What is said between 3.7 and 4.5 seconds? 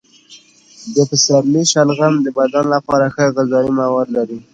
مواد لري.